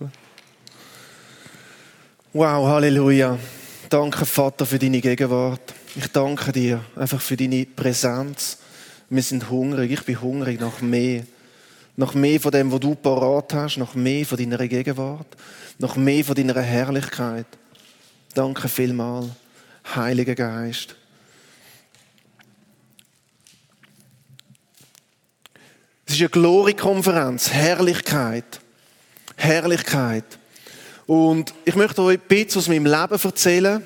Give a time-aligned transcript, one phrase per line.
[0.00, 0.10] gut.
[2.32, 3.38] Wow, Halleluja.
[3.88, 5.74] Danke, Vater, für deine Gegenwart.
[5.96, 8.58] Ich danke dir einfach für deine Präsenz.
[9.08, 9.90] Wir sind hungrig.
[9.90, 11.24] Ich bin hungrig nach mehr.
[11.96, 13.76] Nach mehr von dem, was du parat hast.
[13.78, 15.26] Nach mehr von deiner Gegenwart.
[15.78, 17.46] Nach mehr von deiner Herrlichkeit.
[18.34, 19.28] Danke vielmal,
[19.94, 20.94] Heiliger Geist.
[26.06, 27.50] Es ist eine Glory-Konferenz.
[27.50, 28.60] Herrlichkeit.
[29.40, 30.24] Herrlichkeit.
[31.06, 33.82] Und ich möchte euch ein bisschen aus meinem Leben erzählen,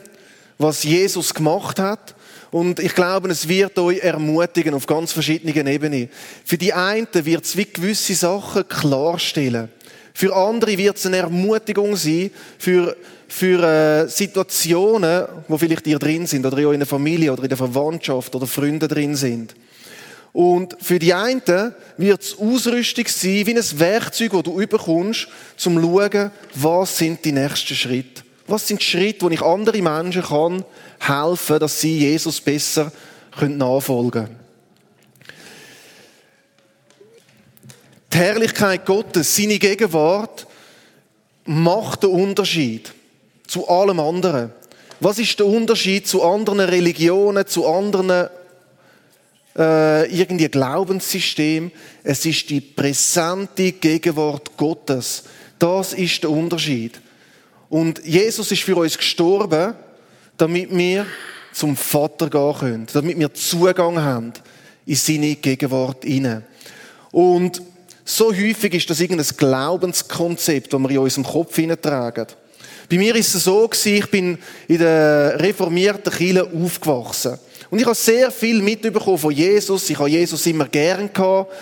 [0.59, 2.15] was Jesus gemacht hat.
[2.51, 6.09] Und ich glaube, es wird euch ermutigen auf ganz verschiedenen Ebenen.
[6.45, 9.71] Für die einen wird es wie gewisse Sachen klarstellen.
[10.13, 16.27] Für andere wird es eine Ermutigung sein, für, für äh, Situationen, wo vielleicht ihr drin
[16.27, 19.57] sind, oder in eurer Familie, oder in der Verwandtschaft, oder Freunde drin sind.
[20.35, 21.43] Und für die einen
[21.97, 27.25] wird es Ausrüstung sein, wie ein Werkzeug, das du überkommst, zum zu schauen, was sind
[27.25, 28.25] die nächsten Schritte.
[28.49, 30.65] Was sind die Schritte, wo ich andere Menschen kann
[30.99, 32.91] helfen, dass sie Jesus besser
[33.41, 34.41] nachfolgen können.
[38.13, 40.49] Die Herrlichkeit Gottes, seine Gegenwart,
[41.45, 42.93] macht den Unterschied
[43.47, 44.53] zu allem anderen.
[44.99, 48.29] Was ist der Unterschied zu anderen Religionen, zu anderen
[49.57, 51.71] äh, irgendwie Glaubenssystem.
[52.03, 55.25] Es ist die präsente Gegenwart Gottes.
[55.59, 57.01] Das ist der Unterschied.
[57.69, 59.75] Und Jesus ist für uns gestorben,
[60.37, 61.07] damit wir
[61.53, 64.33] zum Vater gehen können, damit wir Zugang haben
[64.87, 66.45] in seine Gegenwart hinein.
[67.13, 67.63] Und
[68.05, 72.27] so häufig ist das irgendein Glaubenskonzept, das wir in unserem Kopf hineintragen.
[72.91, 74.37] Bei mir ist es so ich bin
[74.69, 77.39] in der reformierten Kirche aufgewachsen.
[77.75, 79.91] Und ich habe sehr viel mitbekommen von Jesus.
[79.91, 81.53] Ich habe Jesus immer gern gehabt.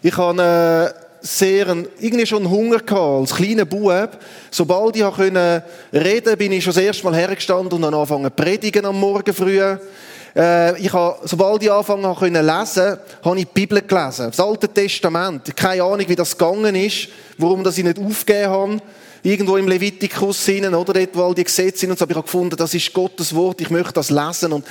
[0.00, 4.10] Ich habe äh, sehr einen, irgendwie schon Hunger gehabt als kleiner Bub.
[4.52, 8.30] Sobald ich reden konnte, bin ich schon das erste Mal hergestanden und habe angefangen zu
[8.30, 9.58] predigen am Morgen früh.
[9.58, 14.26] Äh, ich habe, sobald ich angefangen habe lesen, habe ich die Bibel gelesen.
[14.26, 15.56] Das Alte Testament.
[15.56, 17.08] Keine Ahnung, wie das gegangen ist,
[17.38, 18.82] warum das ich nicht aufgegeben habe
[19.24, 22.16] irgendwo im Levitikus hinein, oder dort, wo all die Gesetze sind und so, aber ich
[22.16, 24.64] habe gefunden, das ist Gottes Wort, ich möchte das lesen und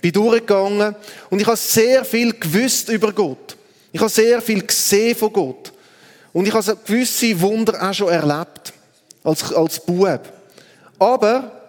[0.00, 0.94] bin durchgegangen
[1.28, 3.56] und ich habe sehr viel gewusst über Gott.
[3.92, 5.72] Ich habe sehr viel gesehen von Gott.
[6.32, 8.72] Und ich habe gewisse Wunder auch schon erlebt.
[9.22, 10.20] Als, als Bub.
[10.98, 11.60] Aber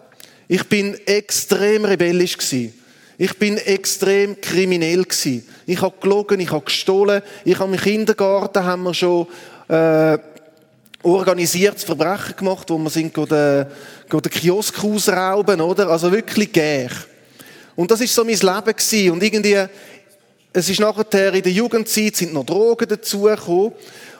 [0.47, 2.73] ich bin extrem rebellisch gewesen.
[3.17, 5.47] Ich bin extrem kriminell gewesen.
[5.65, 7.21] Ich habe gelogen, ich habe gestohlen.
[7.43, 9.27] Ich habe im Kindergarten haben wir schon
[9.67, 10.17] äh,
[11.03, 15.89] organisiertes Verbrechen gemacht, wo wir sind den, den Kiosk ausrauben, oder?
[15.89, 16.89] Also wirklich gär.
[17.75, 19.11] Und das ist so mein Leben gewesen.
[19.11, 19.65] Und irgendwie,
[20.53, 23.73] es ist nachher in der Jugendzeit sind noch Drogen dazugekommen.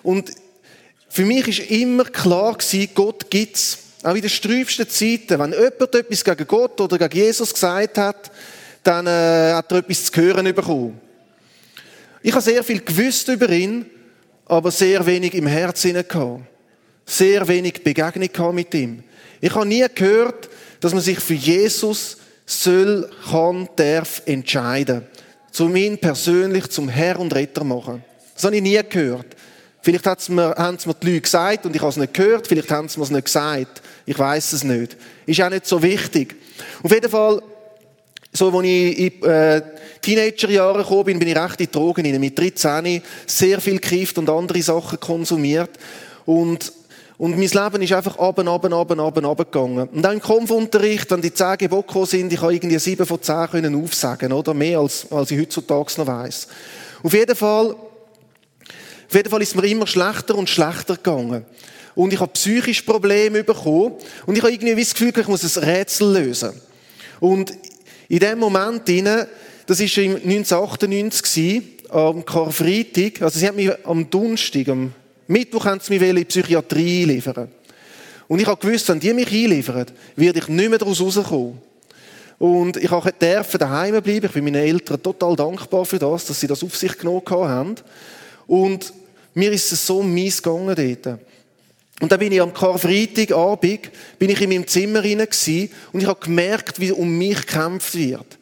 [0.04, 0.32] Und
[1.10, 3.78] für mich ist immer klar gewesen, Gott gibt's.
[4.04, 5.40] Auch in den sträubsten Zeiten.
[5.40, 8.32] Wenn jemand etwas gegen Gott oder gegen Jesus gesagt hat,
[8.84, 11.00] dann äh, hat er etwas zu hören bekommen.
[12.24, 13.86] Ich habe sehr viel gewusst über ihn,
[14.46, 16.42] aber sehr wenig im Herzen gehabt.
[17.06, 19.04] Sehr wenig Begegnung mit ihm.
[19.40, 22.18] Ich habe nie gehört, dass man sich für Jesus
[22.52, 25.04] soll, kann, darf entscheiden.
[25.52, 28.04] Zum ihn persönlich zum Herr und Retter machen.
[28.34, 29.28] Das habe ich nie gehört.
[29.82, 32.48] Vielleicht mir, haben es mir die Leute gesagt und ich habe es nicht gehört.
[32.48, 33.82] Vielleicht haben sie mir es nicht gesagt.
[34.06, 34.96] Ich weiß es nicht.
[35.26, 36.36] Ist auch nicht so wichtig.
[36.84, 37.42] Auf jeden Fall,
[38.32, 39.62] so, als ich in äh,
[40.02, 42.20] Teenagerjahre gekommen bin, bin ich recht in die Drogen rein.
[42.20, 45.72] Mit 13 sehr viel gekifft und andere Sachen konsumiert.
[46.26, 46.72] Und
[47.22, 49.88] und mein Leben ist einfach ab, ab, ab, ab, ab gegangen.
[49.90, 53.48] Und auch im Kampfunterricht, wenn die zehn Gebote sind, ich habe irgendwie sieben von zehn
[53.48, 54.56] können aufsagen, oder?
[54.56, 56.48] Mehr als, als ich heutzutage noch weiss.
[57.04, 61.46] Auf jeden Fall, auf jeden Fall ist es mir immer schlechter und schlechter gegangen.
[61.94, 63.94] Und ich habe psychische Probleme bekommen.
[64.26, 66.59] Und ich habe irgendwie das Gefühl, ich muss ein Rätsel lösen.
[67.20, 67.53] Und
[68.09, 68.90] in dem Moment,
[69.68, 74.96] das war im 1998, am Karfreitag, also sie hat mich am Donnerstag, am
[75.32, 77.50] Mittwoch haben sie mich in die Psychiatrie liefern.
[78.28, 79.86] Und ich habe gewusst, wenn die mich einliefern,
[80.16, 81.58] werde ich nicht mehr daraus rauskommen.
[82.38, 84.26] Und ich durfte daheim bleiben.
[84.26, 87.76] Ich bin meinen Eltern total dankbar für das, dass sie das auf sich genommen haben.
[88.48, 88.94] Und
[89.34, 91.20] mir ist es so mies gegangen dort.
[92.02, 95.28] Und dann bin ich am Karfreitagabend, bin ich in meinem Zimmer hinein
[95.92, 98.40] und ich habe gemerkt, wie um mich gekämpft wird.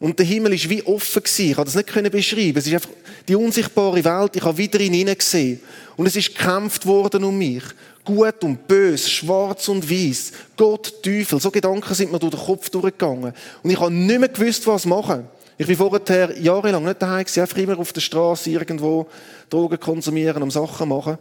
[0.00, 1.50] Und der Himmel ist wie offen gewesen.
[1.50, 2.58] Ich kann das nicht beschreiben.
[2.58, 2.90] Es ist einfach
[3.26, 4.36] die unsichtbare Welt.
[4.36, 5.60] Ich habe wieder in gesehen.
[5.96, 7.64] Und es ist gekämpft worden um mich.
[8.04, 11.40] Gut und böse, schwarz und weiß, Gott, Teufel.
[11.40, 13.34] So Gedanken sind mir durch den Kopf durchgegangen.
[13.62, 15.26] Und ich habe nicht mehr gewusst, was machen.
[15.58, 19.08] Ich bin vorher jahrelang nicht daheim gewesen, einfach immer auf der Straße irgendwo
[19.50, 21.18] Drogen konsumieren, um Sachen machen.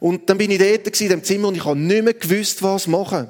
[0.00, 2.88] Und dann bin ich dort in dem Zimmer und ich habe nicht mehr gewusst, was
[2.88, 3.28] machen.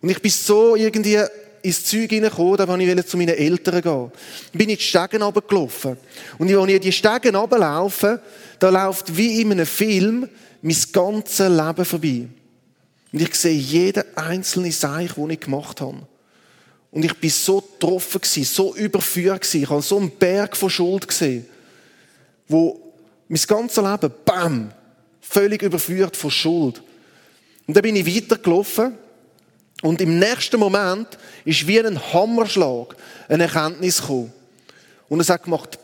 [0.00, 1.18] Und ich bin so irgendwie
[1.62, 4.12] ins Zeug hineingekommen, da wollte ich zu meinen Eltern gehen.
[4.12, 5.96] Dann bin ich die Stegen runtergelaufen.
[6.38, 8.20] Und als ich die Stegen runterlaufe,
[8.58, 10.28] da läuft wie in einem Film
[10.62, 12.28] mein ganzes Leben vorbei.
[13.12, 16.06] Und ich sehe jeden einzelnen Seich, den ich gemacht habe.
[16.90, 21.46] Und ich bin so getroffen so überführt Ich habe so einen Berg von Schuld gesehen,
[22.48, 22.80] wo
[23.28, 24.72] mein ganzes Leben, bam,
[25.20, 26.82] völlig überführt von Schuld.
[27.66, 28.94] Und dann bin ich weitergelaufen
[29.82, 31.08] und im nächsten Moment
[31.44, 32.96] ist wie ein Hammerschlag
[33.28, 34.32] eine Erkenntnis gekommen.
[35.08, 35.78] Und es hat gemacht,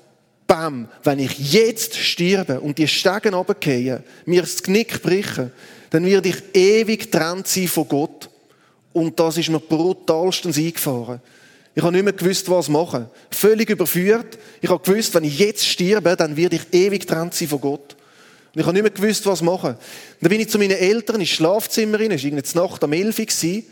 [0.46, 5.50] bam, wenn ich jetzt sterbe und die Stegen runtergehe, mir das Knick brechen,
[5.90, 8.28] dann werde ich ewig getrennt sein von Gott.
[8.92, 11.20] Und das ist mir brutalstens eingefahren.
[11.74, 13.06] Ich habe nicht mehr gewusst, was machen.
[13.30, 14.38] Völlig überführt.
[14.62, 17.96] Ich habe gewusst, wenn ich jetzt sterbe, dann werde ich ewig getrennt sein von Gott.
[18.56, 19.72] Und ich habe nicht mehr gewusst, was machen.
[19.72, 19.78] Und
[20.22, 23.18] dann bin ich zu meinen Eltern ins Schlafzimmer rein, es war irgendwie Nacht am 11
[23.18, 23.62] Uhr,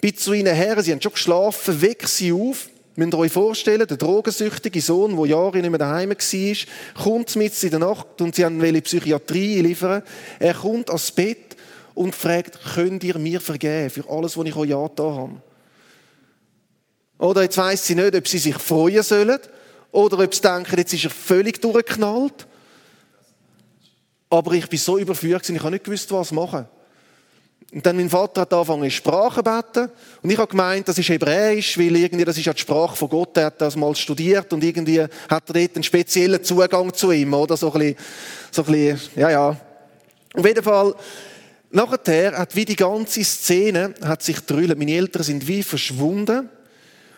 [0.00, 3.86] bin zu ihnen her, sie haben schon geschlafen, weck sie auf, Müsst ihr euch vorstellen,
[3.86, 8.34] der drogensüchtige Sohn, der Jahre nicht mehr daheim war, kommt mit in der Nacht und
[8.34, 10.02] sie haben eine Psychiatrie liefern.
[10.38, 11.56] Er kommt ans Bett
[11.92, 15.42] und fragt, könnt ihr mir vergeben für alles, was ich euch da habe?
[17.18, 19.38] Oder jetzt weiss sie nicht, ob sie sich freuen sollen
[19.90, 22.46] oder ob sie denken, jetzt ist er völlig durchgeknallt.
[24.32, 26.64] Aber ich bin so überführt, ich habe nicht gewusst, was machen.
[27.70, 29.90] Und dann mein Vater hat angefangen, in Sprachen beten.
[30.22, 33.10] Und ich habe gemeint, das ist Hebräisch, weil irgendwie, das ist ja die Sprache von
[33.10, 33.36] Gott.
[33.36, 35.10] Er hat das mal studiert und irgendwie hat
[35.50, 37.58] er dort einen speziellen Zugang zu ihm, oder?
[37.58, 37.96] So ein bisschen,
[38.50, 39.60] so ein bisschen, ja, ja.
[40.34, 40.94] Auf jeden Fall,
[41.70, 44.78] nachher hat wie die ganze Szene, hat sich drüllt.
[44.78, 46.48] Meine Eltern sind wie verschwunden.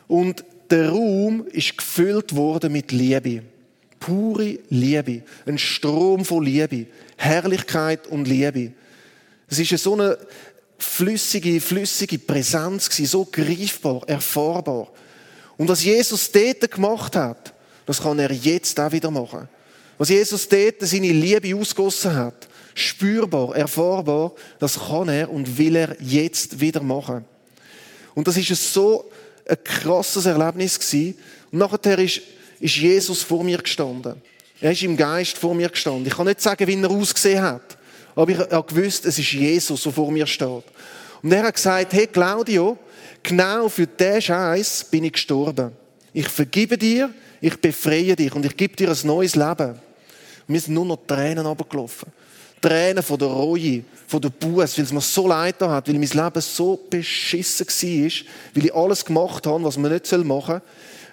[0.08, 3.44] Und der Raum ist gefüllt worden mit Liebe.
[4.04, 5.22] Pure Liebe.
[5.46, 6.86] Ein Strom von Liebe.
[7.16, 8.72] Herrlichkeit und Liebe.
[9.48, 10.18] Es ist so eine
[10.78, 14.88] flüssige, flüssige Präsenz gewesen, so greifbar, erfahrbar.
[15.56, 17.54] Und was Jesus dort gemacht hat,
[17.86, 19.48] das kann er jetzt auch wieder machen.
[19.98, 25.96] Was Jesus dort seine Liebe ausgossen hat, spürbar, erfahrbar, das kann er und will er
[26.00, 27.24] jetzt wieder machen.
[28.14, 29.10] Und das ist so
[29.46, 31.16] ein krasses Erlebnis gewesen.
[31.52, 32.20] Und nachher ist,
[32.60, 34.20] ist Jesus vor mir gestanden.
[34.60, 36.06] Er ist im Geist vor mir gestanden.
[36.06, 37.76] Ich kann nicht sagen, wie er ausgesehen hat.
[38.14, 40.64] Aber ich habe gewusst, es ist Jesus, der vor mir steht.
[41.22, 42.78] Und er hat gesagt, hey Claudio,
[43.22, 45.72] genau für diesen Scheiß bin ich gestorben.
[46.12, 47.10] Ich vergebe dir,
[47.40, 49.70] ich befreie dich und ich gebe dir ein neues Leben.
[49.70, 52.12] Und mir sind nur noch Tränen runtergelaufen.
[52.60, 56.08] Tränen von der Reue, von der Buß, weil es mir so leid hat, weil mein
[56.08, 60.62] Leben so beschissen war, weil ich alles gemacht habe, was man nicht machen soll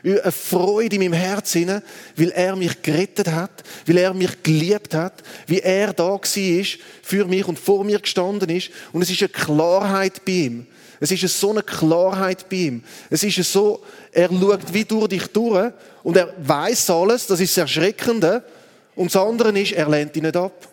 [0.03, 1.81] eine Freude in meinem Herzen,
[2.15, 7.25] weil er mich gerettet hat, weil er mich geliebt hat, wie er da war für
[7.25, 8.71] mich und vor mir gestanden ist.
[8.91, 10.67] Und es ist eine Klarheit bei ihm.
[10.99, 12.83] Es ist so eine Klarheit bei ihm.
[13.09, 15.71] Es ist so, er schaut wie durch dich durch
[16.03, 18.43] und er weiß alles, das ist das Erschreckende.
[18.95, 20.67] Und das andere ist, er lehnt dich nicht ab.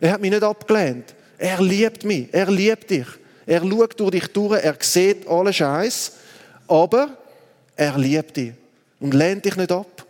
[0.00, 1.14] Er hat mich nicht abgelehnt.
[1.36, 2.28] Er liebt mich.
[2.32, 3.06] Er liebt dich.
[3.46, 4.62] Er schaut durch dich durch.
[4.62, 6.12] Er sieht alle Scheiß.
[6.66, 7.16] Aber
[7.76, 8.52] er liebt dich
[9.00, 10.06] und lehnt dich nicht ab.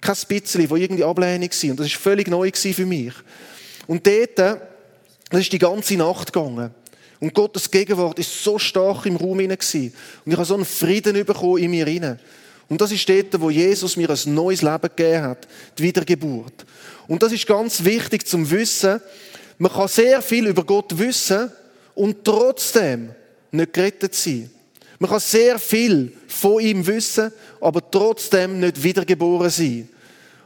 [0.00, 1.70] Kein bisschen, wo irgendwie Ablehnung war.
[1.70, 3.12] Und das war völlig neu für mich.
[3.86, 4.60] Und dort,
[5.30, 6.70] das ist die ganze Nacht gegangen.
[7.20, 9.92] Und Gottes Gegenwart ist so stark im Raum hinein Und
[10.26, 12.20] ich habe so einen Frieden bekommen in mir hinein.
[12.68, 15.48] Und das ist dort, wo Jesus mir ein neues Leben gegeben hat.
[15.78, 16.66] Die Wiedergeburt.
[17.08, 19.00] Und das ist ganz wichtig zum Wissen.
[19.56, 21.50] Man kann sehr viel über Gott wissen
[21.94, 23.10] und trotzdem
[23.50, 24.50] nicht gerettet sein.
[24.98, 29.88] Man kann sehr viel von ihm wissen, aber trotzdem nicht wiedergeboren sein.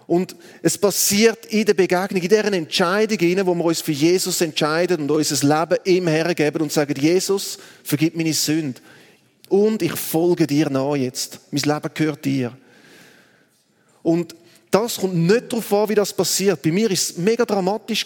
[0.07, 5.03] Und es passiert in der Begegnung, in deren Entscheidung, wo wir uns für Jesus entscheiden
[5.03, 8.81] und unser Leben ihm hergeben und sagen, Jesus, vergib meine Sünde.
[9.49, 11.41] Und ich folge dir nach jetzt.
[11.51, 12.53] Mein Leben gehört dir.
[14.03, 14.35] Und
[14.71, 16.61] das kommt nicht darauf an, wie das passiert.
[16.63, 18.05] Bei mir war es mega dramatisch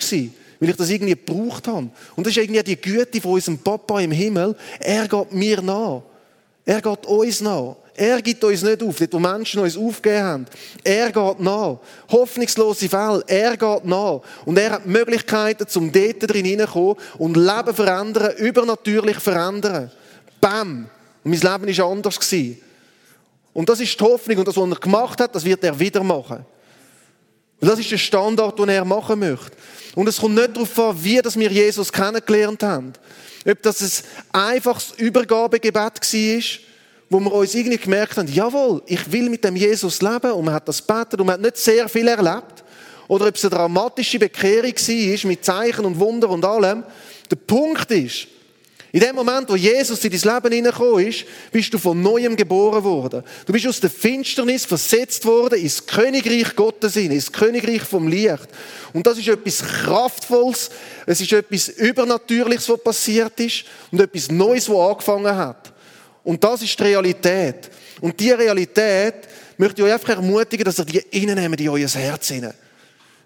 [0.58, 1.90] weil ich das irgendwie gebraucht habe.
[2.14, 4.56] Und das ist irgendwie die Güte von unserem Papa im Himmel.
[4.80, 6.02] Er geht mir nach.
[6.68, 7.76] Er geht uns nach.
[7.94, 10.46] Er gibt uns nicht auf, dort wo Menschen uns aufgegeben haben.
[10.82, 11.78] Er geht nach.
[12.10, 14.20] Hoffnungslose Fälle, er geht nach.
[14.44, 19.92] Und er hat Möglichkeiten, zum dort drin hineinzukommen und Leben verändern, übernatürlich verändern.
[20.40, 20.90] Bam!
[21.24, 22.18] Und mein Leben war anders.
[23.54, 24.38] Und das ist die Hoffnung.
[24.38, 26.44] Und das, was er gemacht hat, das wird er wieder machen.
[27.60, 29.52] Und das ist der Standard, den er machen möchte.
[29.94, 32.92] Und es kommt nicht darauf an, wie wir Jesus kennengelernt haben.
[33.48, 33.80] Ob das
[34.32, 36.42] ein einfaches Übergabegebet war,
[37.08, 40.54] wo wir uns irgendwie gemerkt haben, jawohl, ich will mit dem Jesus leben und man
[40.54, 42.64] hat das betet und man hat nicht sehr viel erlebt.
[43.08, 46.82] oder ob es eine dramatische Bekehrung war, mit Zeichen und Wunder und allem.
[47.30, 48.26] Der Punkt ist,
[48.92, 52.82] in dem Moment, wo Jesus in dein Leben hineingekommen ist, bist du von Neuem geboren
[52.84, 53.22] worden.
[53.44, 58.48] Du bist aus der Finsternis versetzt worden ins Königreich Gottes hin, ins Königreich vom Licht.
[58.92, 60.70] Und das ist etwas Kraftvolles,
[61.04, 65.72] es ist etwas Übernatürliches, was passiert ist und etwas Neues, was angefangen hat.
[66.22, 67.70] Und das ist die Realität.
[68.00, 69.14] Und diese Realität
[69.58, 72.54] möchte ich euch einfach ermutigen, dass ihr die innennehmen in euer Herz hinein.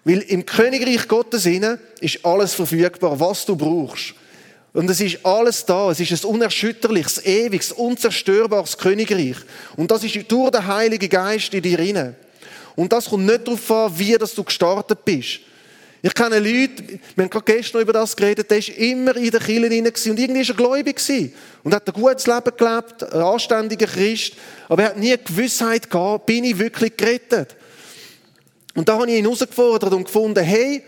[0.03, 4.15] Weil im Königreich Gottes hinein ist alles verfügbar, was du brauchst.
[4.73, 5.91] Und es ist alles da.
[5.91, 9.37] Es ist ein unerschütterliches, ewiges, unzerstörbares Königreich.
[9.75, 12.15] Und das ist durch den Heiligen Geist in dir rein.
[12.75, 15.41] Und das kommt nicht darauf an, wie dass du gestartet bist.
[16.03, 19.39] Ich kenne Leute, wir haben gerade gestern über das geredet, der war immer in der
[19.39, 23.85] Kirche drin und irgendwie war er gläubig und hat ein gutes Leben gelebt, ein anständiger
[23.85, 24.33] Christ,
[24.67, 27.55] aber er hat nie Gewissheit gehabt, bin ich wirklich gerettet?
[28.73, 30.81] Und da habe ich ihn herausgefordert und gefunden, hey,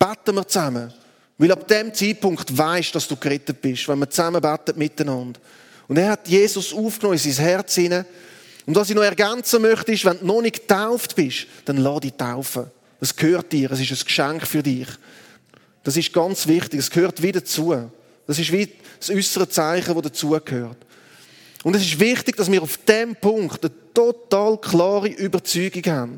[0.00, 0.92] beten wir zusammen.
[1.36, 5.40] Weil ab dem Zeitpunkt weißt, dass du gerettet bist, wenn wir zusammen beten miteinander.
[5.88, 8.06] Und er hat Jesus aufgenommen in sein Herz hinein.
[8.66, 12.00] Und was ich noch ergänzen möchte, ist, wenn du noch nicht getauft bist, dann lass
[12.00, 12.66] dich taufen.
[13.00, 14.88] Das gehört dir, es ist ein Geschenk für dich.
[15.82, 17.90] Das ist ganz wichtig, es gehört wieder zu.
[18.26, 20.78] Das ist wie das äußere Zeichen, das dazugehört.
[21.62, 26.16] Und es ist wichtig, dass wir auf dem Punkt eine total klare Überzeugung haben,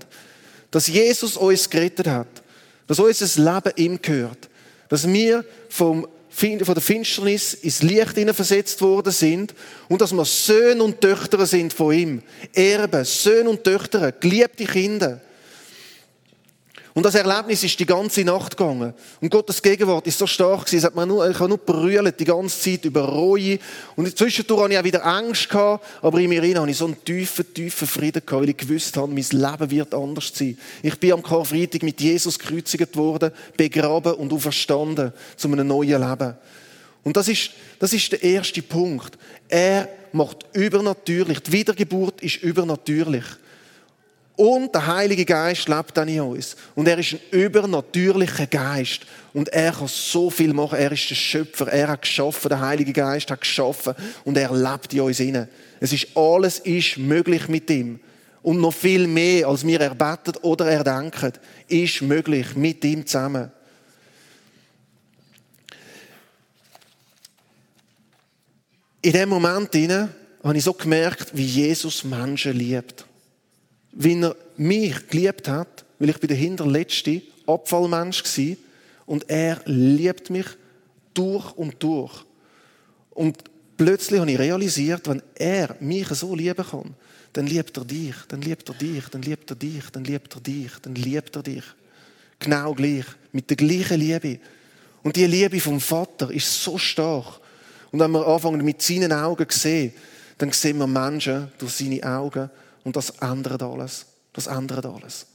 [0.70, 2.28] dass Jesus uns gerettet hat,
[2.86, 4.48] dass unser Leben ihm gehört
[4.88, 9.54] dass wir vom, von der Finsternis ins Licht versetzt worden sind
[9.88, 12.22] und dass wir Söhne und Töchter sind von ihm.
[12.52, 15.20] Erben, Söhne und Töchter, geliebte Kinder.
[16.96, 18.94] Und das Erlebnis ist die ganze Nacht gegangen.
[19.20, 20.78] Und Gottes Gegenwart ist so stark gewesen.
[20.78, 23.58] Es hat mir nur, ich habe nur brüllt die ganze Zeit über Reue.
[23.96, 25.84] Und zwischendurch hatte ich auch wieder Angst gehabt.
[26.00, 28.96] Aber in mir rein hatte ich so einen tiefen, tiefen Frieden gehabt, weil ich gewusst
[28.96, 30.56] habe, mein Leben wird anders sein.
[30.82, 36.34] Ich bin am Karfreitag mit Jesus gekreuzigt worden, begraben und auferstanden zu einem neuen Leben.
[37.04, 39.18] Und das ist, das ist der erste Punkt.
[39.48, 41.40] Er macht übernatürlich.
[41.40, 43.24] Die Wiedergeburt ist übernatürlich.
[44.36, 46.56] Und der Heilige Geist lebt dann in uns.
[46.74, 49.00] Und er ist ein übernatürlicher Geist.
[49.32, 50.78] Und er kann so viel machen.
[50.78, 51.68] Er ist der Schöpfer.
[51.68, 52.50] Er hat geschaffen.
[52.50, 53.94] Der Heilige Geist hat geschaffen.
[54.24, 55.48] Und er lebt in uns inne.
[55.80, 57.98] Es ist, alles ist möglich mit ihm.
[58.42, 61.32] Und noch viel mehr, als wir erbeten oder erdenken,
[61.66, 63.50] ist möglich mit ihm zusammen.
[69.00, 73.05] In dem Moment habe ich so gemerkt, wie Jesus Menschen liebt
[73.96, 78.56] wie er mich geliebt hat, weil ich bin der hinterletzte Abfallmensch war
[79.06, 80.46] und er liebt mich
[81.14, 82.12] durch und durch.
[83.10, 83.38] Und
[83.76, 86.94] plötzlich habe ich realisiert, wenn er mich so lieben kann,
[87.32, 90.40] dann liebt er dich, dann liebt er dich, dann liebt er dich, dann liebt er
[90.40, 91.64] dich, dann liebt er dich.
[92.38, 94.38] Genau gleich, mit der gleichen Liebe.
[95.02, 97.40] Und die Liebe vom Vater ist so stark.
[97.92, 99.92] Und wenn wir anfangen mit seinen Augen zu sehen,
[100.36, 102.50] dann sehen wir Menschen durch seine Augen
[102.86, 104.06] und das ändert alles.
[104.32, 105.26] Das ändert alles.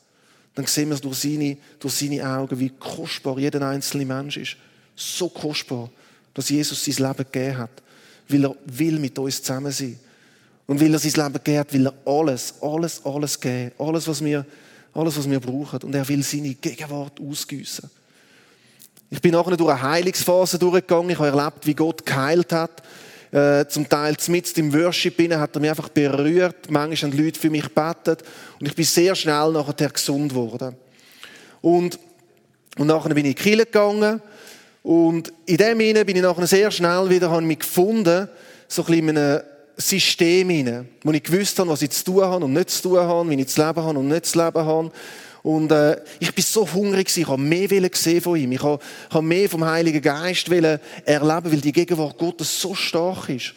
[0.55, 4.55] Dann sehen wir es durch seine, durch seine Augen, wie kostbar jeder einzelne Mensch ist.
[4.95, 5.89] So kostbar,
[6.33, 7.83] dass Jesus sein Leben gegeben hat.
[8.29, 9.99] Weil er will mit uns zusammen sein.
[10.65, 13.73] Und weil er sein Leben gegeben hat, will er alles, alles, alles geben.
[13.77, 14.45] Alles, was wir,
[14.93, 15.81] alles, was wir brauchen.
[15.83, 17.89] Und er will seine Gegenwart ausgüssen.
[19.09, 21.09] Ich bin nachher durch eine Heilungsphase durchgegangen.
[21.09, 22.81] Ich habe erlebt, wie Gott geheilt hat
[23.31, 26.69] äh, zum Teil mitten im Worship bin, hat er mich einfach berührt.
[26.69, 28.23] Manchmal haben Leute für mich gebetet
[28.59, 30.75] und ich bin sehr schnell nachher gesund geworden.
[31.61, 31.97] Und,
[32.77, 34.21] und nachher bin ich in die Kirche gegangen
[34.83, 38.27] und in dem Sinne bin ich nachher sehr schnell wieder, habe mich gefunden,
[38.67, 39.41] so ein bisschen in
[39.77, 42.99] System hinein, wo ich gewusst habe, was ich zu tun habe und nicht zu tun
[42.99, 44.91] habe, wie ich zu leben habe und nicht zu leben habe.
[45.43, 48.51] Und äh, ich bin so hungrig gewesen, ich habe mehr gesehen von ihm.
[48.51, 53.53] Ich habe, habe mehr vom Heiligen Geist erleben, weil die Gegenwart Gottes so stark ist.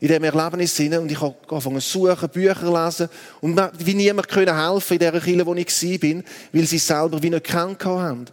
[0.00, 1.00] In diesem Erlebnis Sinne.
[1.00, 3.08] Und ich habe angefangen zu suchen, Bücher lesen.
[3.40, 7.30] Und wie niemand können helfen in dieser Kirche, wo ich war, weil sie selber wie
[7.30, 8.24] nicht gekannt haben.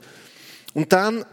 [0.74, 1.26] Und dann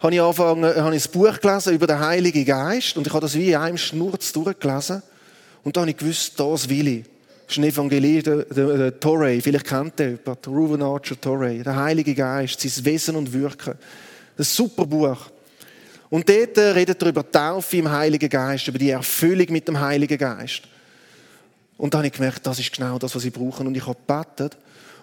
[0.00, 2.96] habe ich angefangen, habe ich ein Buch gelesen über den Heiligen Geist.
[2.96, 5.02] Und ich habe das wie in einem Schnurz durchgelesen.
[5.64, 7.15] Und da habe ich gewusst, das will ich.
[7.48, 11.76] Ist ein Evangelium, der, der, der Torrey, vielleicht kennt ihr jemand, Ruben Archer Torrey, der
[11.76, 13.74] Heilige Geist, sein Wesen und Wirken.
[14.36, 15.30] Ein super Buch.
[16.10, 19.78] Und dort äh, redet er über Taufe im Heiligen Geist, über die Erfüllung mit dem
[19.80, 20.62] Heiligen Geist.
[21.76, 23.62] Und dann habe ich gemerkt, das ist genau das, was ich brauche.
[23.62, 24.56] Und ich habe gebetet.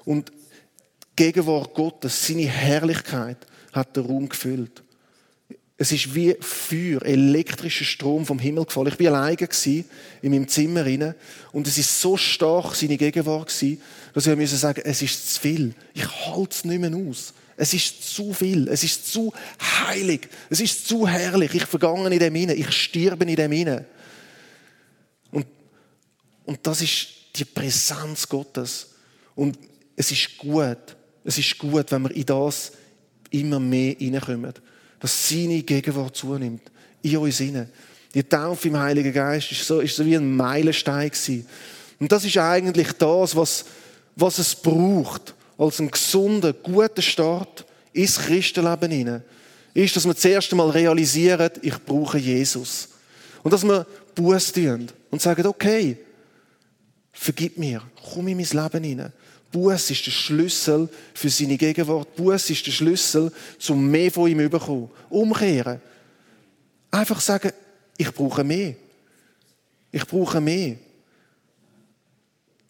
[0.05, 3.37] Und die Gegenwart Gottes, seine Herrlichkeit,
[3.71, 4.82] hat den Raum gefüllt.
[5.77, 8.93] Es ist wie Feuer, elektrischer Strom vom Himmel gefallen.
[8.93, 9.47] Ich war alleine
[10.21, 10.85] in meinem Zimmer
[11.51, 13.51] und es ist so stark seine Gegenwart
[14.13, 15.73] dass ich müssen sagen, es ist zu viel.
[15.95, 17.33] Ich halte es nicht mehr aus.
[17.57, 18.67] Es ist zu viel.
[18.67, 19.33] Es ist zu
[19.87, 20.29] heilig.
[20.49, 21.53] Es ist zu herrlich.
[21.55, 22.57] Ich vergange in dem hinein.
[22.57, 23.85] Ich sterbe in dem hinein.
[25.31, 25.47] Und,
[26.45, 28.91] und das ist die Präsenz Gottes.
[29.35, 29.57] Und
[29.95, 30.95] es ist gut.
[31.23, 32.73] Es ist gut, wenn wir in das
[33.31, 34.53] immer mehr hineinkommen
[35.03, 36.71] dass seine Gegenwart zunimmt.
[37.01, 37.69] In uns hinein.
[38.13, 41.45] Die Taufe im Heiligen Geist ist so, ist so wie ein Meilenstein gewesen.
[41.99, 43.65] Und das ist eigentlich das, was,
[44.15, 49.23] was es braucht, als einen gesunden, guten Start ins Christenleben hinein.
[49.73, 52.87] Ist, dass wir zuerst einmal realisieren, ich brauche Jesus.
[53.43, 55.97] Und dass wir Buß tun und sagen, okay,
[57.11, 57.81] vergib mir,
[58.13, 59.13] komm in mein Leben hinein.
[59.53, 62.15] Buß ist der Schlüssel für seine Gegenwart.
[62.15, 64.89] Buß ist der Schlüssel, zum mehr von ihm zu bekommen.
[65.09, 65.79] Umkehren.
[66.89, 67.51] Einfach sagen,
[67.95, 68.73] ich brauche mehr.
[69.91, 70.75] Ich brauche mehr.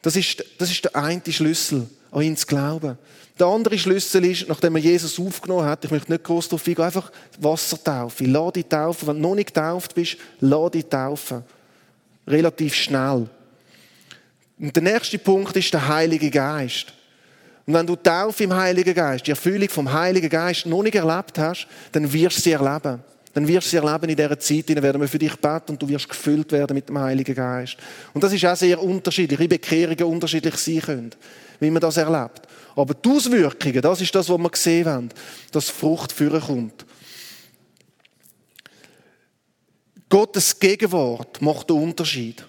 [0.02, 2.98] Das ist, das ist der eine Schlüssel, an ihn zu glauben.
[3.40, 6.84] Der andere Schlüssel ist, nachdem er Jesus aufgenommen hat, ich möchte nicht groß darauf eingehen,
[6.84, 8.26] einfach Wassertaufe.
[8.26, 9.08] Lass dich taufen.
[9.08, 11.44] Wenn du noch nicht getauft bist, lass dich taufen.
[12.28, 13.30] Relativ schnell.
[14.60, 16.94] Und der nächste Punkt ist der Heilige Geist.
[17.66, 21.38] Und wenn du Taufe im Heiligen Geist, die Erfüllung vom Heiligen Geist noch nicht erlebt
[21.40, 23.02] hast, dann wirst du sie erleben.
[23.34, 25.82] Dann wirst du sie erleben in dieser Zeit, dann werden wir für dich beten und
[25.82, 27.78] du wirst gefüllt werden mit dem Heiligen Geist.
[28.14, 31.12] Und das ist auch sehr unterschiedlich, wie Bekehrungen unterschiedlich sein können,
[31.60, 32.42] wie man das erlebt.
[32.76, 35.10] Aber die Auswirkungen, das ist das, was wir gesehen haben,
[35.52, 36.86] dass Frucht führen kommt.
[40.10, 42.46] Gottes Gegenwart macht den Unterschied.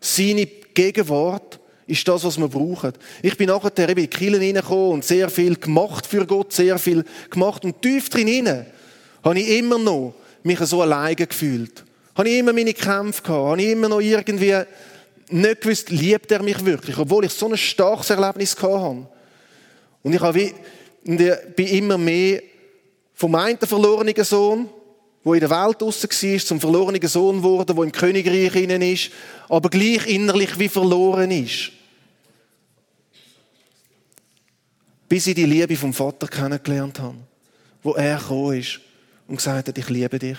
[0.00, 0.46] Seine
[0.80, 2.92] Gegenwart ist das, was wir brauchen.
[3.20, 7.04] Ich bin nachher in die Kirche reingekommen und sehr viel gemacht für Gott, sehr viel
[7.28, 7.64] gemacht.
[7.64, 8.64] Und tief drin
[9.22, 11.84] habe ich immer noch mich so alleine gefühlt.
[12.14, 13.50] Habe ich immer meine Kämpfe gehabt.
[13.50, 14.56] Habe ich immer noch irgendwie
[15.28, 19.06] nicht gewusst, liebt er mich wirklich, obwohl ich so ein starkes Erlebnis gehabt habe.
[20.02, 20.54] Und ich habe wie,
[21.56, 22.42] bin immer mehr
[23.14, 24.68] vom einen verlorenen Sohn
[25.22, 29.10] wo in der Welt draussen war, zum verlorenen Sohn geworden, der im Königreich innen ist,
[29.48, 31.72] aber gleich innerlich wie verloren ist.
[35.08, 37.16] Bis ich die Liebe vom Vater kennengelernt habe,
[37.82, 38.80] wo er gekommen ist
[39.26, 40.38] und gesagt hat, ich liebe dich.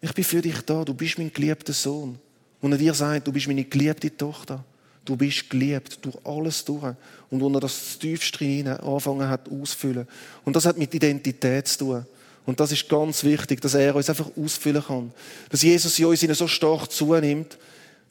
[0.00, 2.18] Ich bin für dich da, du bist mein geliebter Sohn.
[2.60, 4.64] Und er dir sagt, du bist meine geliebte Tochter.
[5.04, 6.94] Du bist geliebt durch alles durch.
[7.28, 10.06] Und wo er das tiefste hinein angefangen hat auszufüllen.
[10.44, 12.06] Und das hat mit Identität zu tun.
[12.44, 15.12] Und das ist ganz wichtig, dass er uns einfach ausfüllen kann.
[15.48, 17.56] Dass Jesus in uns so stark zunimmt,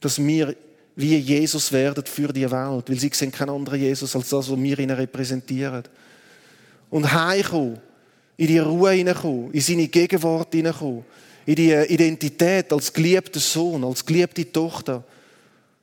[0.00, 0.56] dass wir
[0.96, 2.88] wie Jesus werden für die Welt.
[2.88, 5.84] Weil sie sehen keinen anderen Jesus als das, was wir ihnen repräsentieren.
[6.90, 7.78] Und heimkommen,
[8.36, 11.04] in die Ruhe hineinkommen, in seine Gegenwart hineinkommen,
[11.44, 15.04] in die Identität als geliebter Sohn, als geliebte Tochter.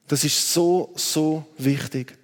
[0.08, 2.18] Das ist so, so wichtig,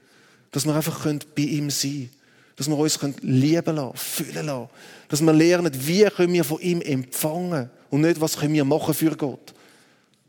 [0.51, 2.14] dass wir einfach bei ihm sein können.
[2.55, 4.69] Dass wir uns lieben lassen, fühlen lassen.
[5.09, 8.93] Dass wir lernen, wie können wir von ihm empfangen und nicht, was können wir machen
[8.93, 9.53] für Gott.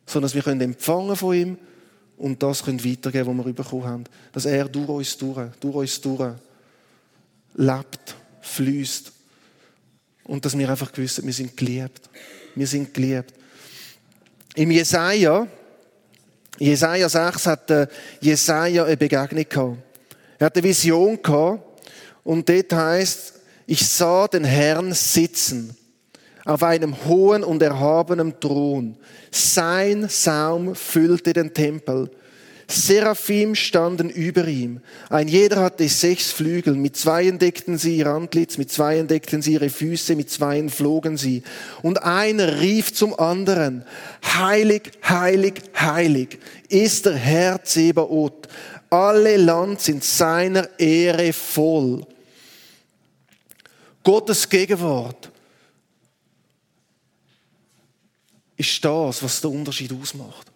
[0.07, 1.59] Sondern dass wir können empfangen von ihm
[2.17, 4.05] und das können weitergeben, was wir bekommen haben.
[4.33, 6.35] Dass er durch uns durch, durch uns durch
[7.55, 9.13] lebt, fließt.
[10.25, 12.11] Und dass wir einfach wissen, wir sind geliebt.
[12.55, 13.33] Wir sind geliebt.
[14.57, 15.47] Im Jesaja,
[16.59, 19.77] Jesaja 6 hat Jesaja eine Begegnung gehabt.
[20.39, 21.63] Er hat eine Vision gehabt
[22.27, 23.35] und dort heißt,
[23.67, 25.77] ich sah den Herrn sitzen
[26.45, 28.97] auf einem hohen und erhabenen Thron.
[29.31, 32.11] Sein Saum füllte den Tempel.
[32.69, 34.81] Seraphim standen über ihm.
[35.09, 36.75] Ein jeder hatte sechs Flügel.
[36.75, 41.17] Mit zweien deckten sie ihr Antlitz, mit zweien deckten sie ihre Füße, mit zweien flogen
[41.17, 41.45] sie.
[41.83, 43.85] Und einer rief zum anderen,
[44.25, 48.49] Heilig, heilig, heilig ist der Herr Zebaoth.
[48.91, 52.05] Alle Land sind seiner Ehre voll.
[54.07, 55.33] Gottes Gegenwart
[58.57, 60.47] ist das, was den Unterschied ausmacht.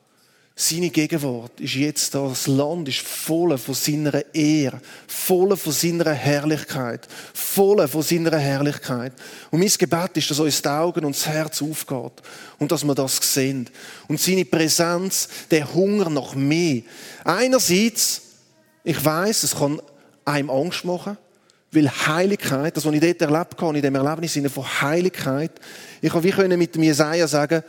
[0.54, 2.28] Seine Gegenwart ist jetzt da.
[2.28, 9.14] Das Land ist voll von seiner Ehre, voll von seiner Herrlichkeit, voll von seiner Herrlichkeit.
[9.50, 12.22] Und mein Gebet ist, dass uns die Augen und das Herz aufgeht
[12.60, 13.68] und dass wir das sehen.
[14.06, 16.82] Und seine Präsenz, der Hunger nach mehr.
[17.24, 18.22] Einerseits,
[18.84, 19.82] ich weiß, es kann
[20.24, 21.18] einem Angst machen.
[21.72, 25.52] Weil Heiligkeit, das, was ich dort erlebt habe, in dem Erlebnis von Heiligkeit,
[26.00, 27.62] ich habe wie mit dem Jesaja sagen,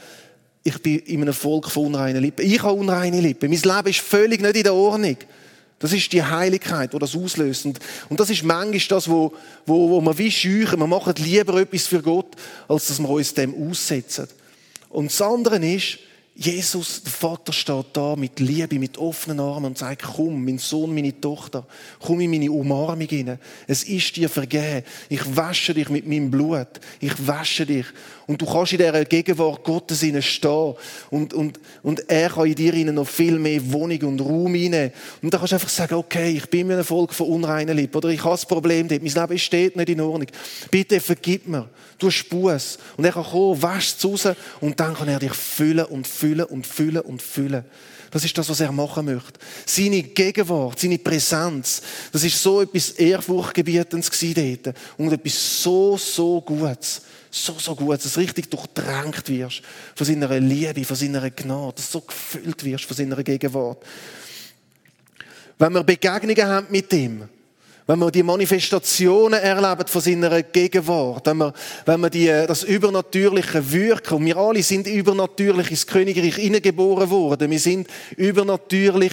[0.64, 2.46] ich bin in einem Volk von unreinen Lippen.
[2.46, 3.50] Ich habe unreine Lippen.
[3.50, 5.18] Mein Leben ist völlig nicht in der Ordnung.
[5.80, 7.66] Das ist die Heiligkeit, die das auslöst.
[7.66, 9.34] Und, und das ist manchmal das, wo,
[9.66, 10.80] wo, wo wir wie scheuchen.
[10.80, 12.36] Wir machen lieber etwas für Gott,
[12.68, 14.28] als dass wir uns dem aussetzen.
[14.90, 15.98] Und das andere ist,
[16.34, 20.96] Jesus, der Vater steht da mit Liebe, mit offenen Armen und sagt, komm, mein Sohn,
[20.96, 21.68] meine Tochter,
[22.00, 23.38] komm in meine Umarmung hinein.
[23.68, 24.84] Es ist dir vergeben.
[25.10, 26.80] Ich wasche dich mit meinem Blut.
[27.02, 27.86] Ich wasche dich.
[28.28, 30.74] Und du kannst in dieser Gegenwart Gottes stehen.
[31.10, 34.94] Und, und, und er kann in dir noch viel mehr Wohnung und Raum hinein.
[35.22, 37.98] Und dann kannst du einfach sagen, okay, ich bin mir ein Volk von unreinen Lippen.
[37.98, 39.04] Oder ich habe das Problem dort.
[39.04, 40.28] Mein Leben steht nicht in Ordnung.
[40.72, 41.68] Bitte vergib mir.
[42.00, 42.80] Du hast Buß.
[42.96, 44.36] Und er kann kommen, wasch es raus.
[44.62, 47.66] Und dann kann er dich füllen und füllen und füllen und füllen.
[48.12, 49.40] Das ist das, was er machen möchte.
[49.66, 51.82] Seine Gegenwart, seine Präsenz,
[52.12, 54.76] das ist so etwas Ehrfurchtgebietendes dort.
[54.98, 57.02] Und etwas so, so Gutes.
[57.34, 59.62] So, so gut, dass du richtig durchdrängt wirst
[59.96, 63.82] von seiner Liebe, von seiner Gnade, dass du so gefüllt wirst von seiner Gegenwart.
[65.58, 67.30] Wenn wir Begegnungen haben mit ihm,
[67.92, 71.54] wenn wir die Manifestationen erleben von seiner Gegenwart, wenn wir,
[71.86, 77.52] wenn wir die, das übernatürliche Wirken, und wir alle sind übernatürlich ins Königreich hineingeboren worden,
[77.52, 79.12] wir sind übernatürlich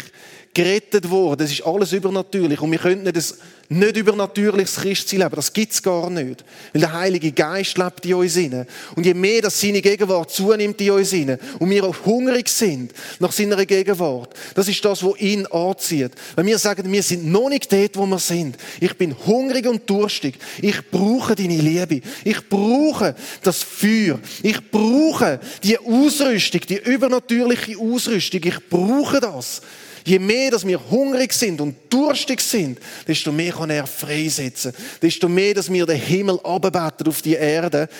[0.55, 2.61] gerettet worden, das ist alles übernatürlich.
[2.61, 3.39] Und wir können nicht das
[3.71, 5.29] nicht übernatürliches Christsein.
[5.31, 6.45] Das gibt's gar nicht.
[6.73, 8.67] Weil der Heilige Geist lebt in uns inne.
[8.97, 12.93] Und je mehr dass seine Gegenwart zunimmt in uns inne und wir auch hungrig sind
[13.19, 16.13] nach seiner Gegenwart, das ist das, was ihn anzieht.
[16.35, 18.57] Wenn wir sagen, wir sind noch nicht dort, wo wir sind.
[18.81, 20.37] Ich bin hungrig und durstig.
[20.63, 22.01] Ich brauche deine Liebe.
[22.25, 24.19] Ich brauche das Feuer.
[24.43, 28.41] Ich brauche die Ausrüstung, die übernatürliche Ausrüstung.
[28.45, 29.61] Ich brauche das.
[30.09, 34.73] Je mehr, dass wir hungrig sind und durstig sind, desto mehr kann er freisetzen.
[35.03, 37.91] Desto mehr, dass wir den Himmel abbeten auf die Erde,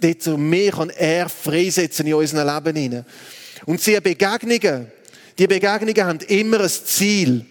[0.00, 3.04] desto mehr kann er freisetzen in unserem Leben hinein.
[3.66, 4.90] Und diese Begegnungen,
[5.38, 7.44] die Begegnungen haben immer ein Ziel.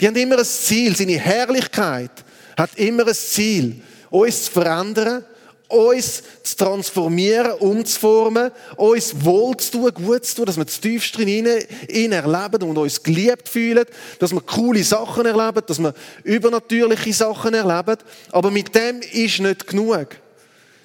[0.00, 0.96] Die haben immer ein Ziel.
[0.96, 2.24] Seine Herrlichkeit
[2.56, 5.26] hat immer ein Ziel, uns zu verändern,
[5.70, 11.18] uns zu transformieren, umzuformen, uns wohl zu tun, gut zu tun, dass wir das tiefste
[11.18, 11.48] drin
[11.88, 13.84] ihn erleben und uns geliebt fühlen,
[14.18, 17.96] dass wir coole Sachen erleben, dass wir übernatürliche Sachen erleben.
[18.32, 20.08] Aber mit dem ist nicht genug.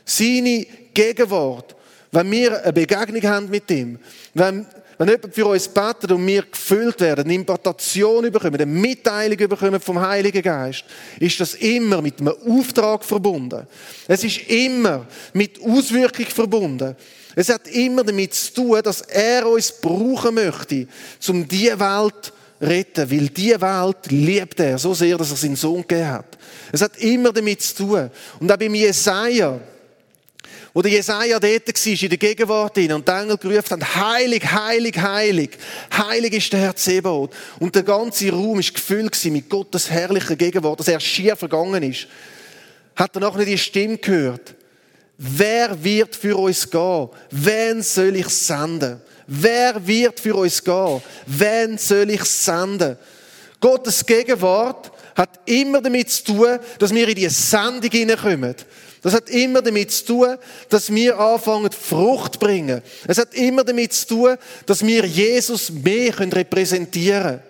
[0.06, 1.76] Seine Gegenwart,
[2.12, 4.00] wenn wir eine Begegnung haben mit ihm,
[4.34, 4.68] wenn
[4.98, 9.80] wenn jemand für uns betet und wir gefüllt werden, eine Impartation bekommen, eine Mitteilung bekommen
[9.80, 10.86] vom Heiligen Geist,
[11.20, 13.68] ist das immer mit einem Auftrag verbunden.
[14.08, 16.96] Es ist immer mit Auswirkung verbunden.
[17.36, 20.88] Es hat immer damit zu tun, dass er uns brauchen möchte,
[21.28, 22.32] um diese Welt zu
[22.62, 26.38] retten, weil diese Welt liebt er so sehr, dass er seinen Sohn gegeben hat.
[26.72, 28.10] Es hat immer damit zu tun.
[28.40, 29.60] Und auch beim Jesaja,
[30.76, 34.98] wo der Jesaja dort war, in der Gegenwart und die Engel gerufen haben, heilig, heilig,
[34.98, 35.52] heilig,
[35.98, 37.34] heilig ist der Herr Zebaoth.
[37.62, 42.08] Und der ganze Raum ist gefüllt mit Gottes herrlicher Gegenwart, dass er schier vergangen ist.
[42.94, 44.54] Hat er noch nicht die Stimme gehört?
[45.18, 47.08] Wer wird für uns gehen?
[47.32, 49.00] Wen soll ich senden?
[49.28, 51.02] Wer wird für uns gehen?
[51.26, 52.98] Wen soll ich senden?
[53.62, 58.56] Gottes Gegenwart hat immer damit zu tun, dass wir in die Sendung hineinkommen.
[59.06, 60.38] Das hat immer damit zu tun,
[60.68, 62.82] dass wir anfangen, Frucht bringen.
[63.08, 67.44] Es hat immer damit zu tun, dass wir Jesus mehr repräsentieren können.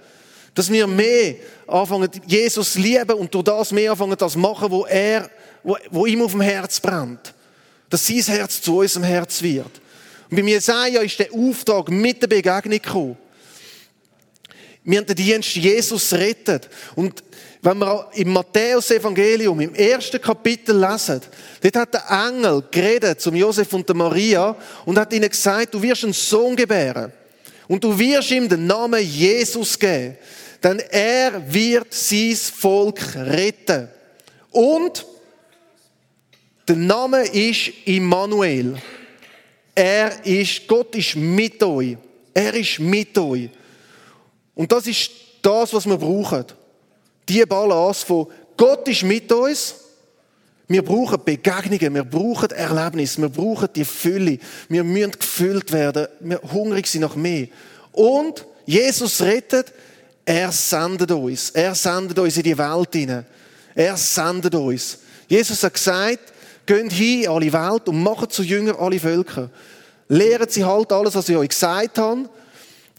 [0.54, 5.30] Dass wir mehr anfangen, Jesus lieben und durch das mehr anfangen, das machen, wo er,
[5.63, 7.34] wo, wo ihm auf dem Herz brennt.
[7.89, 9.72] Dass sein Herz zu unserem Herz wird.
[10.30, 13.18] Und bei Jesaja ist der Auftrag mit der Begegnung gekommen.
[14.84, 16.70] Wir haben den Dienst Jesus rettet.
[16.96, 17.24] Und
[17.65, 21.19] wenn wir im Matthäus-Evangelium im ersten Kapitel lesen,
[21.62, 25.82] dort hat der Engel geredet zum Josef und der Maria und hat ihnen gesagt, du
[25.82, 27.12] wirst einen Sohn gebären.
[27.67, 30.15] Und du wirst ihm den Namen Jesus geben.
[30.63, 33.89] Denn er wird sein Volk retten.
[34.51, 35.04] Und
[36.67, 38.75] der Name ist Immanuel.
[39.73, 41.97] Er ist, Gott ist mit euch.
[42.32, 43.49] Er ist mit euch.
[44.54, 45.10] Und das ist
[45.41, 46.45] das, was wir brauchen.
[47.28, 49.76] Die Balance von Gott ist mit uns.
[50.68, 54.40] Wir brauchen Begegnungen, wir brauchen Erlebnisse, wir brauchen die Fülle.
[54.68, 57.48] Wir müssen gefüllt werden, wir hungrig sind nach mehr.
[57.92, 59.72] Und Jesus rettet,
[60.26, 61.52] er sendet uns.
[61.52, 63.26] Er sendet uns in die Welt hinein.
[63.76, 65.00] Er sendet uns.
[65.28, 66.34] Jesus hat gesagt,
[66.66, 69.52] geht hin in alle Welt und macht zu Jünger alle Völker.
[70.08, 72.28] Lehren sie halt alles, was ich euch gesagt habe.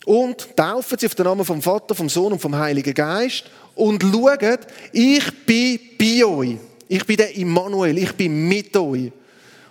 [0.04, 4.02] Und taufen sie auf den Namen vom Vater, vom Sohn und vom Heiligen Geist und
[4.02, 4.60] schaut,
[4.90, 6.56] ich bin bei euch.
[6.88, 9.12] Ich bin der Immanuel, ich bin mit euch.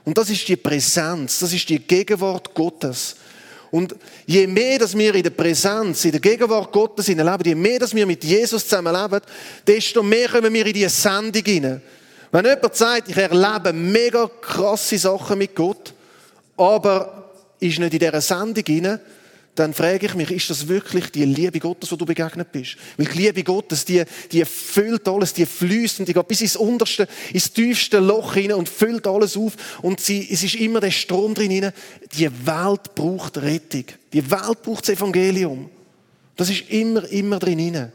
[0.04, 3.16] Und das ist die Präsenz, das ist die Gegenwart Gottes.
[3.72, 3.96] Und
[4.28, 7.96] je mehr, dass wir in der Präsenz, in der Gegenwart Gottes leben, je mehr, dass
[7.96, 9.22] wir mit Jesus zusammen leben,
[9.66, 11.82] desto mehr kommen wir in diese Sendung hinein.
[12.32, 15.94] Wenn jemand sagt, ich erlebe mega krasse Sachen mit Gott,
[16.58, 19.00] aber ist nicht in dieser Sendung hinein,
[19.56, 22.76] dann frage ich mich, ist das wirklich die Liebe Gottes, wo du begegnet bist?
[22.98, 26.58] Weil die Liebe Gottes, die, die füllt alles, die fließt und die geht bis ins
[26.58, 29.54] unterste, ins tiefste Loch hinein und füllt alles auf.
[29.82, 31.74] Und sie, es ist immer der Strom drin hinein.
[32.14, 33.86] Die Welt braucht Rettung.
[34.12, 35.70] Die Welt braucht das Evangelium.
[36.36, 37.94] Das ist immer, immer drin hinein.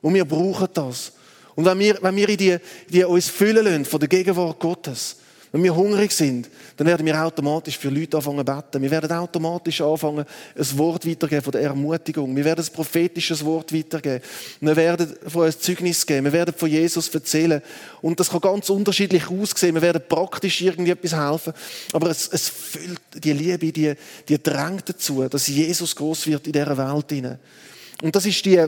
[0.00, 1.12] Und wir brauchen das.
[1.56, 2.56] Und wenn wir, wenn wir in die,
[2.88, 5.16] die uns füllen lassen von der Gegenwart Gottes,
[5.52, 8.82] wenn wir hungrig sind, dann werden wir automatisch für Leute anfangen zu beten.
[8.82, 10.24] Wir werden automatisch anfangen,
[10.56, 12.34] ein Wort weitergeben von der Ermutigung.
[12.34, 14.24] Wir werden ein prophetisches Wort weitergeben.
[14.60, 16.24] Wir werden von ein Zeugnis geben.
[16.24, 17.60] Wir werden von Jesus erzählen.
[18.00, 19.74] Und das kann ganz unterschiedlich aussehen.
[19.74, 21.52] Wir werden praktisch irgendwie etwas helfen.
[21.92, 23.94] Aber es, es füllt die Liebe, die,
[24.26, 27.12] die drängt dazu, dass Jesus groß wird in dieser Welt.
[28.02, 28.66] Und das ist die,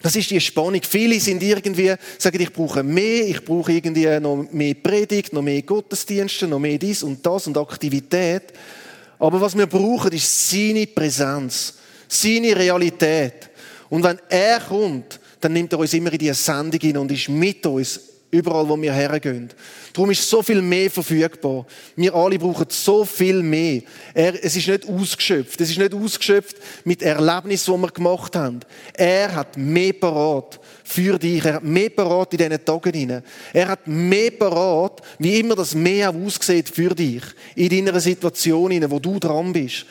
[0.00, 0.80] das ist die Spannung.
[0.88, 5.62] Viele sind irgendwie, sagen, ich brauche mehr, ich brauche irgendwie noch mehr Predigt, noch mehr
[5.62, 8.52] Gottesdienste, noch mehr dies und das und Aktivität.
[9.18, 11.74] Aber was wir brauchen, ist seine Präsenz,
[12.06, 13.50] seine Realität.
[13.90, 17.28] Und wenn er kommt, dann nimmt er uns immer in diese Sendung hin und ist
[17.28, 18.00] mit uns
[18.30, 19.48] Überall, wo wir hergehen.
[19.94, 21.64] Darum ist so viel mehr verfügbar.
[21.96, 23.80] Wir alle brauchen so viel mehr.
[24.12, 25.58] Er, es ist nicht ausgeschöpft.
[25.58, 28.60] Es ist nicht ausgeschöpft mit Erlebnissen, die wir gemacht haben.
[28.92, 31.42] Er hat mehr parat für dich.
[31.42, 33.22] Er hat mehr parat in diesen Tagen hinein.
[33.54, 37.22] Er hat mehr parat, wie immer das mehr auch aussieht für dich.
[37.54, 39.86] In deiner Situation hinein, wo du dran bist.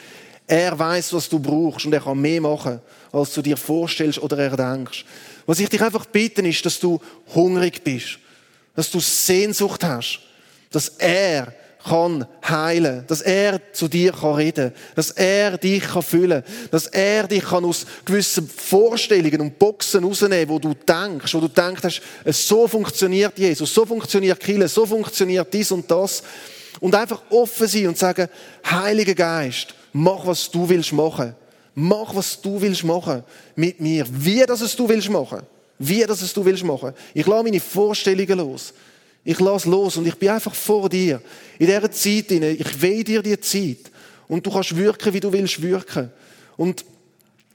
[0.45, 4.37] Er weiß, was du brauchst und er kann mehr machen, als du dir vorstellst oder
[4.37, 5.05] erdenkst.
[5.47, 7.01] Was ich dich einfach bitte, ist, dass du
[7.33, 8.19] hungrig bist
[8.77, 10.19] dass du Sehnsucht hast,
[10.69, 11.51] dass er
[11.83, 17.27] kann heilen, dass er zu dir kann reden, dass er dich kann füllen, dass er
[17.27, 22.01] dich kann aus gewissen Vorstellungen und Boxen rausnehmen, wo du denkst, wo du denkst hast,
[22.25, 26.21] so funktioniert Jesus, so funktioniert Kille, so funktioniert dies und das.
[26.79, 28.29] Und einfach offen sein und sagen,
[28.63, 31.33] Heiliger Geist, mach was du willst machen,
[31.73, 33.23] mach was du willst machen
[33.55, 35.41] mit mir, wie das es du willst machen.
[35.79, 36.93] Wie das es du willst machen.
[37.13, 38.73] Ich lasse meine Vorstellungen los.
[39.23, 41.21] Ich lasse los und ich bin einfach vor dir.
[41.59, 43.91] In dieser Zeit, ich will dir die Zeit.
[44.27, 46.11] Und du kannst wirken, wie du willst wirken.
[46.55, 46.83] Und,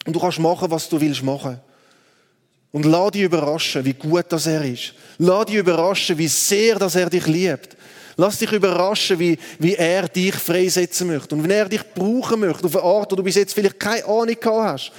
[0.07, 1.61] und du kannst machen, was du willst machen.
[2.73, 4.95] Und lass dich überraschen, wie gut das er ist.
[5.19, 7.77] Lass dich überraschen, wie sehr dass er dich liebt.
[8.17, 11.35] Lass dich überraschen, wie, wie er dich freisetzen möchte.
[11.35, 14.05] Und wenn er dich brauchen möchte, auf eine Art, wo du bis jetzt vielleicht keine
[14.05, 14.93] Ahnung gehabt hast,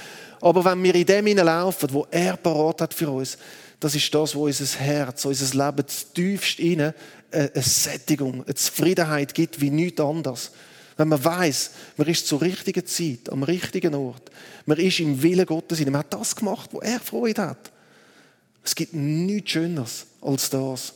[0.44, 3.38] aber wenn wir in dem laufen, wo er parat hat für uns,
[3.80, 6.92] das ist das, wo unser Herz, unser Leben tiefst innen
[7.30, 10.50] eine Sättigung, eine Zufriedenheit gibt wie nichts anderes.
[10.98, 14.30] Wenn man weiß, man ist zur richtigen Zeit, am richtigen Ort,
[14.66, 17.72] man ist im Willen Gottes, man hat das gemacht, wo er Freude hat.
[18.62, 20.92] Es gibt nichts Schöneres als das.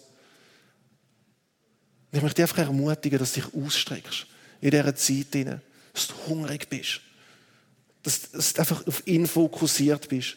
[2.12, 4.26] Ich möchte dich einfach ermutigen, dass du dich ausstreckst
[4.61, 5.34] in dieser Zeit,
[5.94, 7.00] dass du hungrig bist
[8.08, 10.36] dass, dass du einfach auf ihn fokussiert bist.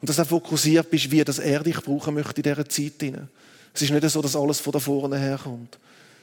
[0.00, 3.02] Und dass du fokussiert bist, wie das er dich brauchen möchte in dieser Zeit.
[3.72, 5.78] Es ist nicht so, dass alles von da vorne herkommt,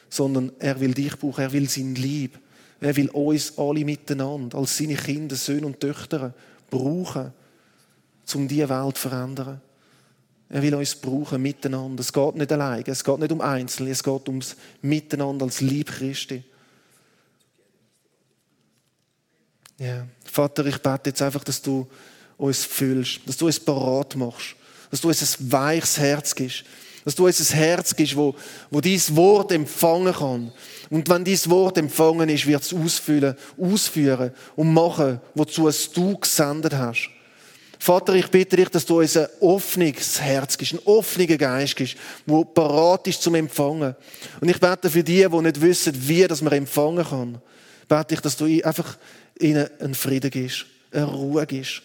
[0.10, 2.40] sondern er will dich brauchen, er will sein Lieb.
[2.80, 6.34] Er will uns alle miteinander, als seine Kinder, Söhne und Töchter,
[6.70, 7.32] brauchen,
[8.34, 9.62] um diese Welt zu verändern.
[10.50, 12.02] Er will uns brauchen miteinander.
[12.02, 15.92] Es geht nicht alleine, es geht nicht um Einzelne, es geht ums Miteinander als Lieb
[15.92, 16.44] Christi.
[19.82, 20.06] Ja.
[20.24, 21.88] Vater, ich bete jetzt einfach, dass du
[22.38, 24.56] uns fühlst, dass du uns parat machst,
[24.92, 26.64] dass du uns ein weiches Herz gibst,
[27.04, 28.36] dass du uns ein Herz gibst, wo,
[28.70, 30.52] wo dieses Wort empfangen kann.
[30.92, 36.16] Und wenn dieses Wort empfangen ist, wird es ausfüllen, ausführen und machen, wozu es du
[36.16, 37.10] gesendet hast.
[37.80, 41.96] Vater, ich bitte dich, dass du uns ein offenes Herz gibst, einen offenen Geist gibst,
[42.28, 43.96] der parat ist zum Empfangen.
[44.40, 47.42] Und ich bete für die, die nicht wissen, wie das man empfangen kann,
[47.88, 48.98] bete ich, dass du einfach
[49.42, 51.82] ihnen einen Frieden gibst, eine Ruhe gibst,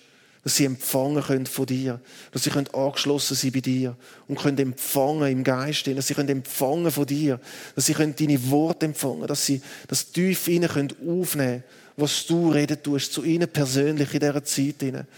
[0.47, 3.97] dass sie empfangen können von dir, dass sie können angeschlossen sein bei dir
[4.29, 7.41] und können empfangen im Geist, dass sie können empfangen von dir,
[7.75, 11.65] dass sie können deine Worte empfangen, dass sie das tief ihnen können aufnehmen,
[11.97, 15.09] was du reden tust zu ihnen persönlich in dieser Zeit ihnen.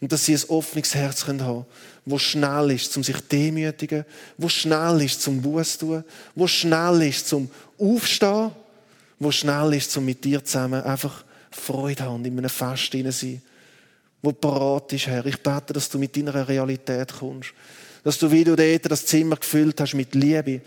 [0.00, 1.64] Und dass sie ein offenes Herz können haben,
[2.04, 4.04] wo schnell ist, zum sich demütigen,
[4.36, 6.02] wo schnell ist, zum Buß tun,
[6.34, 8.50] wo schnell ist, zum Aufstehen,
[9.20, 11.22] wo schnell ist, zum mit dir zusammen einfach
[11.56, 13.42] Freude haben und in einem Fest sein,
[14.22, 15.26] wo parat ist, Herr.
[15.26, 17.52] Ich bete, dass du mit deiner Realität kommst.
[18.04, 20.62] Dass du, wie du dort das Zimmer gefüllt hast mit Liebe,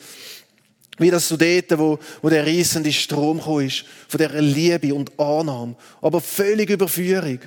[0.98, 5.76] Wie das du dort, wo, wo der riesende Strom ist, von der Liebe und Annahme,
[6.02, 7.40] aber völlig Überführung,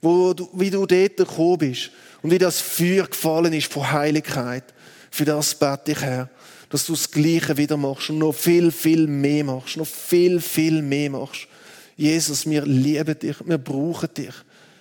[0.00, 1.90] wo du, wie du dort gekommen bist
[2.22, 4.64] und wie das Feuer gefallen ist von Heiligkeit.
[5.10, 6.30] Für das bete ich, Herr,
[6.70, 10.80] dass du das Gleiche wieder machst und noch viel, viel mehr machst, noch viel, viel
[10.80, 11.48] mehr machst.
[11.96, 14.34] Jesus, wir lieben dich, wir brauchen dich.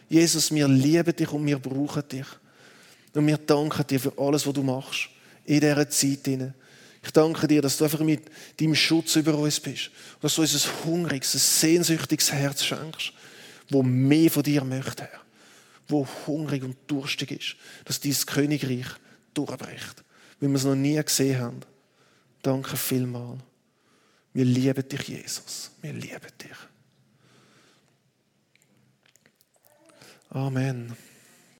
[0.09, 2.25] Jesus, wir lieben dich und wir brauchen dich.
[3.13, 5.09] Und wir danken dir für alles, was du machst
[5.45, 6.27] in dieser Zeit.
[7.03, 8.23] Ich danke dir, dass du einfach mit
[8.59, 9.91] deinem Schutz über uns bist.
[10.21, 13.13] Dass du uns ein hungriges, ein sehnsüchtiges Herz schenkst,
[13.69, 15.21] wo mehr von dir möchte, Herr.
[15.87, 18.85] Wo hungrig und durstig ist, dass dieses Königreich
[19.33, 20.03] durchbricht.
[20.39, 21.59] Wie wir es noch nie gesehen haben.
[22.41, 23.37] Danke vielmal.
[24.33, 25.71] Wir lieben dich, Jesus.
[25.81, 26.70] Wir lieben dich.
[30.33, 30.95] Amen.